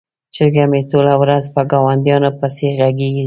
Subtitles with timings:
[0.35, 3.19] چرګه مې ټوله ورځ په ګاونډیانو پسې غږیږي.